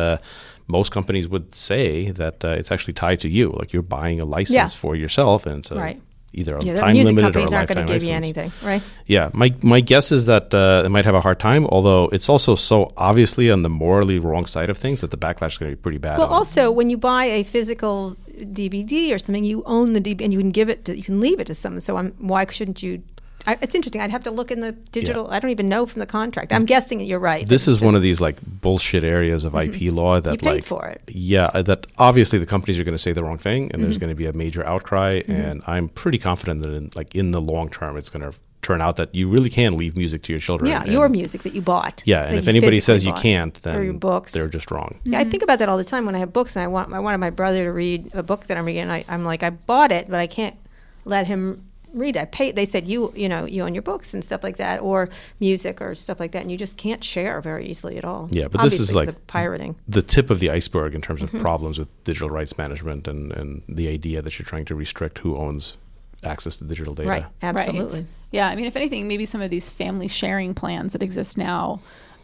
[0.66, 3.50] most companies would say that uh, it's actually tied to you.
[3.50, 4.66] Like you're buying a license yeah.
[4.68, 6.00] for yourself, and it's a, right.
[6.32, 8.08] either a yeah, time music limited companies or a aren't going to give license.
[8.08, 8.82] you anything, right?
[9.06, 11.66] Yeah, my my guess is that uh, it might have a hard time.
[11.66, 15.52] Although it's also so obviously on the morally wrong side of things that the backlash
[15.52, 16.18] is going to be pretty bad.
[16.18, 20.32] Well, also when you buy a physical DVD or something, you own the DVD and
[20.32, 21.80] you can give it to, you can leave it to someone.
[21.80, 23.02] So I'm, why shouldn't you
[23.46, 24.00] I, it's interesting.
[24.00, 25.26] I'd have to look in the digital.
[25.26, 25.36] Yeah.
[25.36, 26.52] I don't even know from the contract.
[26.52, 27.46] I'm guessing you're right.
[27.46, 29.86] This is just, one of these like bullshit areas of mm-hmm.
[29.86, 31.02] IP law that like for it.
[31.08, 33.82] Yeah, uh, that obviously the companies are going to say the wrong thing, and mm-hmm.
[33.82, 35.20] there's going to be a major outcry.
[35.20, 35.32] Mm-hmm.
[35.32, 38.82] And I'm pretty confident that in, like in the long term, it's going to turn
[38.82, 40.70] out that you really can leave music to your children.
[40.70, 42.02] Yeah, your music that you bought.
[42.04, 44.32] Yeah, and if anybody says you can't, then books.
[44.32, 44.98] they're just wrong.
[45.04, 46.92] Yeah, I think about that all the time when I have books and I want
[46.92, 48.90] I wanted my brother to read a book that I'm reading.
[48.90, 50.56] I, I'm like, I bought it, but I can't
[51.04, 54.24] let him read I pay they said you you know you own your books and
[54.24, 57.66] stuff like that or music or stuff like that and you just can't share very
[57.66, 60.94] easily at all yeah but Obviously this is like pirating the tip of the iceberg
[60.94, 61.40] in terms of mm-hmm.
[61.40, 65.36] problems with digital rights management and and the idea that you're trying to restrict who
[65.36, 65.76] owns
[66.22, 68.08] access to digital data right absolutely right.
[68.30, 71.80] yeah i mean if anything maybe some of these family sharing plans that exist now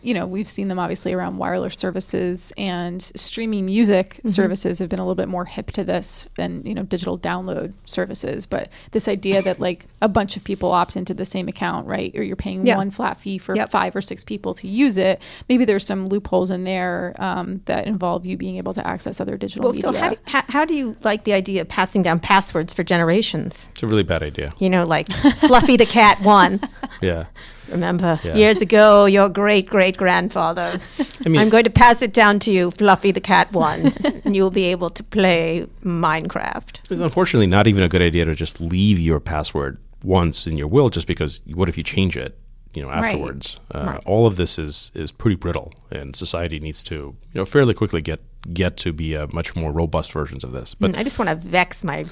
[0.06, 4.28] you know, we've seen them obviously around wireless services and streaming music mm-hmm.
[4.28, 7.72] services have been a little bit more hip to this than, you know, digital download
[7.86, 8.46] services.
[8.46, 12.14] But this idea that like a bunch of people opt into the same account, right?
[12.14, 12.76] Or you're paying yeah.
[12.76, 13.68] one flat fee for yep.
[13.68, 15.20] five or six people to use it.
[15.48, 19.36] Maybe there's some loopholes in there um, that involve you being able to access other
[19.36, 19.90] digital well, media.
[19.90, 22.84] Phil, how do, how, how do you like the idea of passing down passwords for
[22.84, 23.70] generations?
[23.72, 24.52] It's a really bad idea.
[24.60, 26.60] You know, like Fluffy the cat one.
[27.02, 27.24] yeah.
[27.68, 28.34] Remember yeah.
[28.34, 30.80] years ago, your great great grandfather.
[31.24, 33.92] I mean, I'm going to pass it down to you, Fluffy the cat one,
[34.24, 36.80] and you'll be able to play Minecraft.
[36.90, 40.68] It's unfortunately not even a good idea to just leave your password once in your
[40.68, 42.38] will just because what if you change it
[42.74, 46.94] you know afterwards uh, all of this is is pretty brittle and society needs to
[46.94, 48.20] you know fairly quickly get
[48.52, 51.34] get to be uh, much more robust versions of this but I just want to
[51.34, 52.04] vex my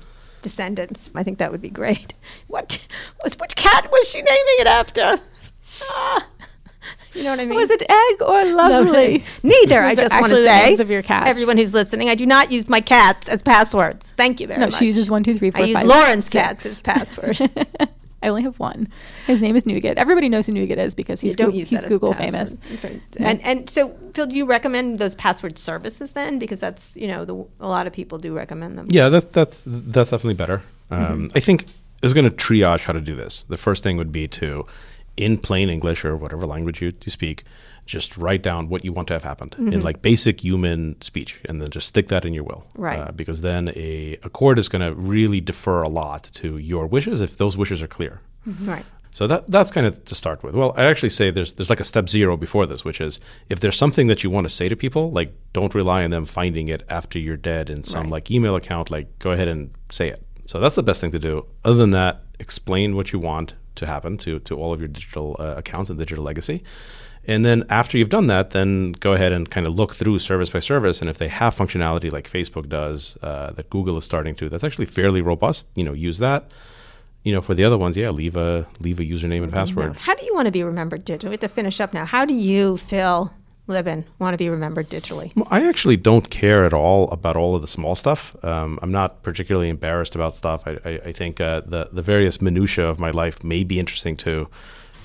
[0.44, 1.10] descendants.
[1.14, 2.14] I think that would be great.
[2.46, 2.86] What
[3.22, 5.18] was what cat was she naming it after?
[5.82, 6.26] Ah.
[7.14, 7.56] You know what I mean?
[7.56, 9.22] Was it egg or lovely?
[9.44, 9.80] Neither.
[9.84, 11.30] I Those are just want to say, names of your cats.
[11.30, 14.06] everyone who's listening, I do not use my cats as passwords.
[14.16, 14.74] Thank you very No, much.
[14.74, 16.32] she uses one, two, three, four, I use Lauren's six.
[16.32, 17.38] cats as password.
[18.22, 18.88] I only have one.
[19.28, 19.96] His name is Nougat.
[19.96, 22.58] Everybody knows who Nougat is because he's don't Goo- use he's that as Google password.
[22.64, 23.00] famous.
[23.18, 26.40] And and so, Phil, do you recommend those password services then?
[26.40, 28.86] Because that's you know the, a lot of people do recommend them.
[28.88, 31.36] yeah that, that's that's definitely better um, Mm-hmm.
[31.36, 31.66] i think
[32.02, 34.66] is going to triage how to do this the first thing would be to
[35.16, 37.44] in plain english or whatever language you, you speak
[37.86, 41.60] just write down what you want to have happened in like basic human speech and
[41.60, 42.82] then just stick that in your will Mm-hmm.
[42.82, 43.00] Right.
[43.00, 46.86] uh, because then a, a court is going to really defer a lot to your
[46.86, 48.20] wishes if those wishes are clear
[48.62, 48.84] Right.
[49.10, 50.56] So that that's kind of to start with.
[50.56, 53.60] Well, I actually say there's there's like a step zero before this, which is if
[53.60, 56.66] there's something that you want to say to people, like don't rely on them finding
[56.66, 58.12] it after you're dead in some Right.
[58.14, 58.90] like email account.
[58.90, 60.20] Like go ahead and say it.
[60.46, 61.46] So that's the best thing to do.
[61.64, 65.36] Other than that, explain what you want to happen to to all of your digital
[65.38, 66.62] uh, accounts and digital legacy.
[67.26, 70.50] And then after you've done that, then go ahead and kind of look through service
[70.50, 71.00] by service.
[71.00, 74.62] And if they have functionality like Facebook does, uh, that Google is starting to, that's
[74.62, 75.68] actually fairly robust.
[75.74, 76.50] You know, use that
[77.24, 79.96] you know, for the other ones, yeah, leave a leave a username and password.
[79.96, 81.24] How do you want to be remembered digitally?
[81.24, 82.04] We have to finish up now.
[82.04, 82.76] How do you,
[83.66, 85.32] Phil Libin, want to be remembered digitally?
[85.50, 88.36] I actually don't care at all about all of the small stuff.
[88.44, 90.64] Um, I'm not particularly embarrassed about stuff.
[90.66, 94.16] I, I, I think uh, the the various minutia of my life may be interesting
[94.18, 94.48] to,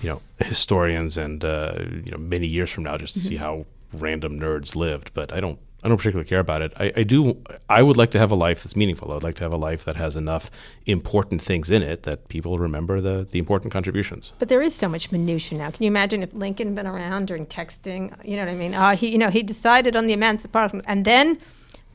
[0.02, 3.66] you know, historians and uh, you know many years from now just to see how
[3.94, 5.12] random nerds lived.
[5.14, 6.74] But I don't I don't particularly care about it.
[6.78, 7.42] I, I do.
[7.70, 9.12] I would like to have a life that's meaningful.
[9.12, 10.52] I would like to have a life that has enough
[10.86, 14.34] important things in it that people remember the the important contributions.
[14.40, 15.72] But there is so much minutia now.
[15.72, 18.14] Can you imagine if Lincoln had been around during texting?
[18.26, 18.74] You know what I mean?
[18.74, 21.38] Uh, he, you know, he decided on the Emancipation, and then,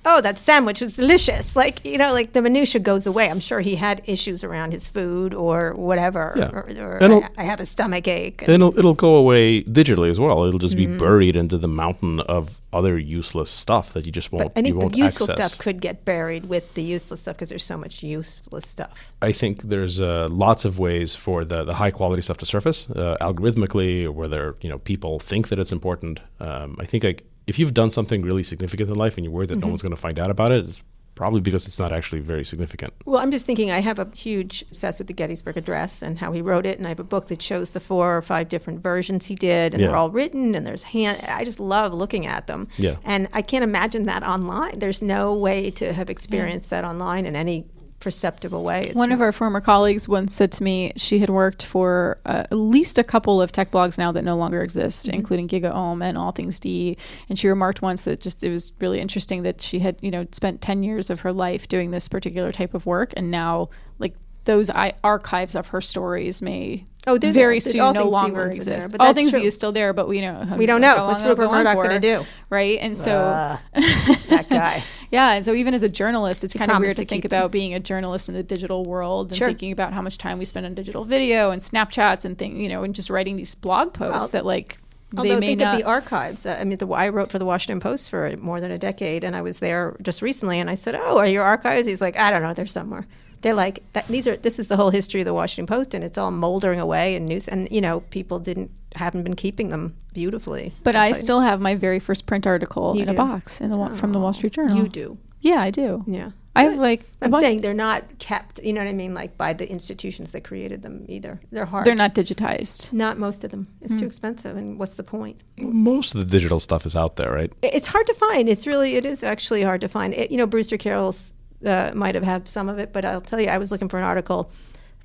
[0.05, 1.57] oh, that sandwich was delicious.
[1.57, 3.31] Like, you know, like the minutia goes away.
[3.31, 6.35] I'm sure he had issues around his food or whatever.
[6.37, 6.51] Yeah.
[6.53, 8.43] Or, or I, I have a stomach ache.
[8.43, 10.45] And it'll it'll go away digitally as well.
[10.45, 10.93] It'll just Mm-hmm.
[10.95, 14.51] be buried into the mountain of other useless stuff that you just won't.
[14.57, 15.53] I you think the useful access.
[15.53, 19.13] stuff could get buried with the useless stuff because there's so much useless stuff.
[19.23, 22.91] I think there's uh, lots of ways for the, the high quality stuff to surface
[22.91, 26.19] uh, algorithmically, or whether you know people think that it's important.
[26.41, 29.49] Um, I think like if you've done something really significant in life and you're worried
[29.51, 29.67] that Mm-hmm.
[29.67, 30.83] no one's going to find out about it, it's
[31.15, 32.93] probably because it's not actually very significant.
[33.05, 36.33] Well, I'm just thinking I have a huge obsessed with the Gettysburg Address and how
[36.33, 38.83] he wrote it, and I have a book that shows the four or five different
[38.83, 39.89] versions he did, and Yeah.
[39.89, 41.21] they're all written, and there's hand.
[41.29, 42.67] I just love looking at them.
[42.79, 42.97] Yeah.
[43.05, 44.81] And I can't imagine that online.
[44.81, 47.67] There's no way to have experienced that online in any
[48.05, 48.93] perceptible way.
[48.93, 52.53] One of our former colleagues once said to me she had worked for uh, at
[52.53, 55.15] least a couple of tech blogs now that no longer exist, Mm-hmm.
[55.15, 56.97] including GigaOM and All Things D.
[57.29, 60.27] And she remarked once that just it was really interesting that she had you know
[60.31, 64.15] spent ten years of her life doing this particular type of work, and now like
[64.45, 67.73] those I- archives of her stories may Oh, they're very there.
[67.73, 68.91] soon All no longer are there, exist.
[68.91, 69.47] but All Things D true.
[69.47, 71.05] is still there, but we know We don't know.
[71.07, 72.25] What's Rupert Murdoch gonna do?
[72.49, 72.79] right?
[72.81, 74.83] And so that guy.
[75.11, 77.51] yeah, and so even as a journalist, it's kind of weird to to think about
[77.51, 79.49] being a journalist in the digital world and Sure.
[79.49, 82.69] thinking about how much time we spend on digital video and Snapchats and thing, you
[82.71, 84.79] know, and just writing these blog posts Well, that like
[85.13, 85.75] they Although may think not.
[85.75, 86.47] of the archives.
[86.47, 89.23] Uh, I mean, the, I wrote for the Washington Post for more than a decade,
[89.25, 92.19] and I was there just recently, and I said, "Oh, are your archives?" He's like,
[92.19, 93.07] "I don't know, they're somewhere."
[93.45, 96.03] They're like, that, "These are this is the whole history of the Washington Post, and
[96.03, 99.95] it's all moldering away and news, and you know, people didn't haven't been keeping them
[100.13, 101.23] beautifully." but I'll I tell you.
[101.23, 104.13] still have my very first print article You in a box in the Wa- from
[104.13, 104.77] the Wall Street Journal.
[104.77, 106.03] you do, Yeah, I do.
[106.07, 106.31] yeah.
[106.57, 108.61] I have like a I'm bunch- saying they're not kept.
[108.63, 109.13] You know what I mean?
[109.13, 111.41] Like by the institutions that created them either.
[111.51, 111.85] They're hard.
[111.85, 112.93] they're not digitized.
[112.93, 113.67] Not most of them.
[113.83, 113.99] It's Hmm.
[113.99, 115.37] too expensive, and what's the point?
[115.59, 117.53] Most of the digital stuff is out there, right?
[117.61, 118.49] It's hard to find.
[118.49, 120.15] It's really, it is actually hard to find.
[120.15, 123.41] It, you know, Brewster Kahle's uh, might have had some of it, but I'll tell
[123.41, 124.51] you, I was looking for an article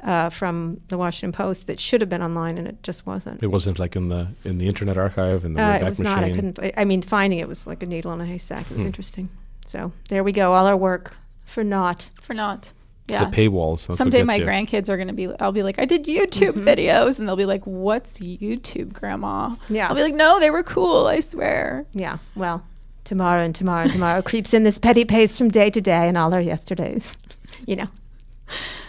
[0.04, 3.44] uh, from the Washington Post that should have been online, and it just wasn't.
[3.44, 6.00] It wasn't like in the in the Internet Archive and the Uh, Wayback it was
[6.00, 6.18] not.
[6.24, 6.54] I Machine.
[6.54, 6.74] couldn't.
[6.78, 8.66] I mean, finding it was like a needle in a haystack.
[8.68, 8.74] Hmm.
[8.74, 9.30] It was interesting.
[9.66, 10.54] So there we go.
[10.54, 12.10] All our work for naught.
[12.22, 12.74] For not.
[13.08, 13.26] It's Yeah.
[13.30, 13.88] the paywalls.
[13.88, 14.46] That's Someday my you.
[14.46, 16.68] grandkids are going to be, I'll be like, I did YouTube Mm-hmm.
[16.68, 17.18] videos.
[17.18, 19.56] And they'll be like, What's YouTube, Grandma?
[19.68, 19.88] Yeah.
[19.90, 21.86] I'll be like, No, they were cool, I swear.
[21.94, 22.20] Yeah.
[22.36, 22.64] Well,
[23.04, 26.18] tomorrow and tomorrow and tomorrow creeps in this petty pace from day to day, and
[26.18, 27.16] all our yesterdays.
[27.66, 27.88] you know.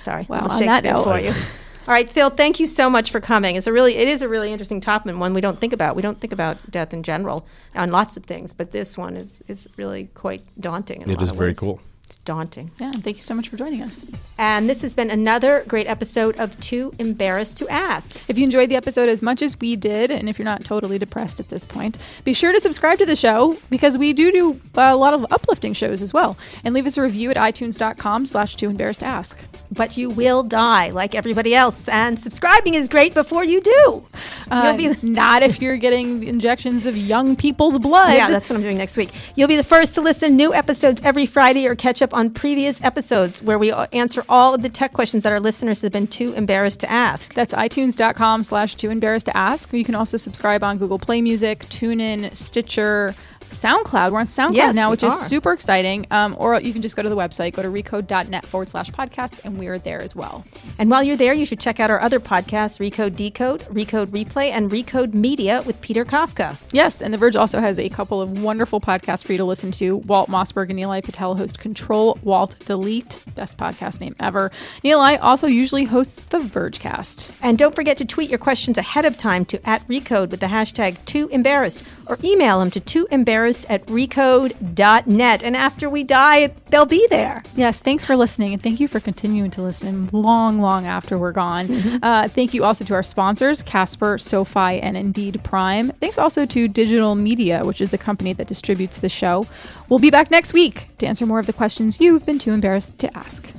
[0.00, 0.26] Sorry.
[0.28, 1.32] Well, little on that Shakespeare note- for you.
[1.88, 2.30] All right, Phil.
[2.30, 3.56] Thank you so much for coming.
[3.56, 5.96] It's a really, it is a really interesting topic and one we don't think about.
[5.96, 9.42] We don't think about death in general on lots of things, but this one is
[9.48, 11.02] is really quite daunting.
[11.02, 11.58] In a lot is of very ways.
[11.58, 11.80] cool.
[12.10, 12.72] It's daunting.
[12.80, 14.04] Yeah, and thank you so much for joining us.
[14.36, 18.20] And this has been another great episode of Too Embarrassed to Ask.
[18.26, 20.98] If you enjoyed the episode as much as we did, and if you're not totally
[20.98, 24.60] depressed at this point, be sure to subscribe to the show because we do do
[24.74, 26.36] a lot of uplifting shows as well.
[26.64, 29.38] And leave us a review at itunes.com slash too embarrassed to ask.
[29.72, 34.04] But you will die like everybody else, and subscribing is great before you do.
[34.50, 38.14] Uh, You'll be not if you're getting injections of young people's blood.
[38.14, 39.10] Yeah, that's what I'm doing next week.
[39.36, 42.30] You'll be the first to listen to new episodes every Friday or catch up on
[42.30, 46.08] previous episodes where we answer all of the tech questions that our listeners have been
[46.08, 47.32] too embarrassed to ask.
[47.34, 49.72] That's itunes.com slash too embarrassed to ask.
[49.72, 53.14] You can also subscribe on Google Play Music, TuneIn, Stitcher,
[53.50, 54.12] SoundCloud.
[54.12, 56.06] We're on SoundCloud Yes, now, which is super exciting.
[56.10, 59.44] Um, or you can just go to the website, go to recode.net forward slash podcasts,
[59.44, 60.44] and we're there as well.
[60.78, 64.50] And while you're there, you should check out our other podcasts, Recode Decode, Recode Replay,
[64.50, 66.56] and Recode Media with Peter Kafka.
[66.72, 69.72] Yes, and The Verge also has a couple of wonderful podcasts for you to listen
[69.72, 69.96] to.
[69.98, 74.50] Walt Mossberg and Nilay Patel host Control Walt Delete, best podcast name ever.
[74.84, 77.32] Nilay also usually hosts the Vergecast.
[77.42, 80.46] And don't forget to tweet your questions ahead of time to at Recode with the
[80.46, 85.42] hashtag too embarrassed or email them to too embarrassed at recode.net.
[85.42, 87.42] And after we die, they'll be there.
[87.56, 91.32] Yes, thanks for listening, and thank you for continuing to listen long, long after we're
[91.32, 91.68] gone.
[92.02, 95.90] Uh, thank you also to our sponsors, Casper, SoFi, and Indeed Prime.
[96.00, 99.46] Thanks also to Digital Media, which is the company that distributes the show.
[99.88, 102.98] We'll be back next week to answer more of the questions you've been too embarrassed
[103.00, 103.50] to ask.